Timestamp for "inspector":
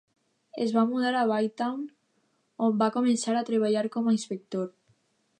4.19-4.65